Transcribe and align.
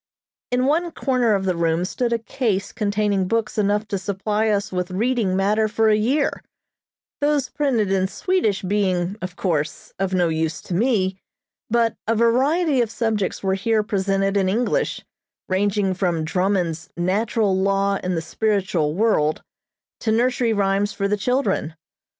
In 0.49 0.65
one 0.65 0.89
corner 0.91 1.35
of 1.35 1.45
the 1.45 1.55
room 1.55 1.85
stood 1.85 2.11
a 2.11 2.17
case 2.17 2.71
containing 2.71 3.27
books 3.27 3.59
enough 3.59 3.87
to 3.89 3.99
supply 3.99 4.49
us 4.49 4.71
with 4.71 4.89
reading 4.89 5.35
matter 5.35 5.67
for 5.67 5.89
a 5.89 5.95
year, 5.95 6.41
those 7.19 7.49
printed 7.49 7.91
in 7.91 8.07
Swedish 8.07 8.63
being, 8.63 9.15
of 9.21 9.35
course, 9.35 9.93
of 9.99 10.11
no 10.15 10.27
use 10.27 10.59
to 10.63 10.73
me, 10.73 11.19
but 11.69 11.95
a 12.07 12.15
variety 12.15 12.81
of 12.81 12.89
subjects 12.89 13.43
were 13.43 13.53
here 13.53 13.83
presented 13.83 14.37
in 14.37 14.49
English, 14.49 15.05
ranging 15.47 15.93
from 15.93 16.25
Drummond's 16.25 16.89
"Natural 16.97 17.55
Law 17.55 17.99
in 18.03 18.15
the 18.15 18.23
Spiritual 18.23 18.95
World" 18.95 19.43
to 19.99 20.11
nursery 20.11 20.51
rhymes 20.51 20.91
for 20.93 21.07
the 21.07 21.15
children. 21.15 21.75